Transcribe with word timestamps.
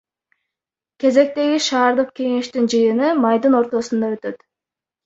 Кезектеги 1.03 1.59
шаардык 1.67 2.09
кеңештин 2.21 2.71
жыйыны 2.77 3.13
майдын 3.23 3.63
ортосунда 3.63 4.15
өтөт. 4.19 4.45